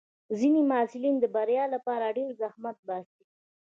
ځینې 0.37 0.61
محصلین 0.71 1.15
د 1.19 1.25
بریا 1.35 1.65
لپاره 1.75 2.13
ډېر 2.17 2.29
زحمت 2.41 2.77
باسي. 2.87 3.23